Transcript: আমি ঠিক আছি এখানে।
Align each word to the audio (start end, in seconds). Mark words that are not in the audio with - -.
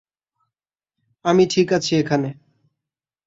আমি 1.25 1.43
ঠিক 1.47 1.67
আছি 1.73 1.91
এখানে। 1.95 2.29